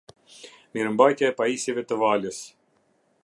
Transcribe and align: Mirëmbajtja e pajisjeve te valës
Mirëmbajtja 0.73 1.29
e 1.31 1.37
pajisjeve 1.41 1.85
te 1.91 2.01
valës 2.05 2.43